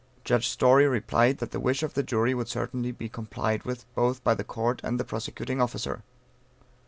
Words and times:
Judge 0.23 0.47
Story 0.47 0.87
replied 0.87 1.37
that 1.37 1.51
the 1.51 1.59
wish 1.59 1.83
of 1.83 1.93
the 1.93 2.01
jury 2.01 2.33
would 2.33 2.47
certainly 2.47 2.91
be 2.91 3.07
complied 3.07 3.61
with 3.65 3.85
both 3.93 4.23
by 4.23 4.33
the 4.33 4.43
Court 4.43 4.81
and 4.83 4.99
the 4.99 5.03
prosecuting 5.05 5.61
officer. 5.61 6.01